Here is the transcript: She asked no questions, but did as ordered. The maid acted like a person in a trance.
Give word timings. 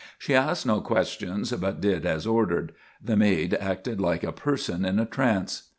She 0.17 0.33
asked 0.33 0.65
no 0.65 0.81
questions, 0.81 1.51
but 1.51 1.79
did 1.79 2.07
as 2.07 2.25
ordered. 2.25 2.71
The 3.03 3.15
maid 3.15 3.53
acted 3.53 4.01
like 4.01 4.23
a 4.23 4.31
person 4.31 4.83
in 4.83 4.97
a 4.97 5.05
trance. 5.05 5.69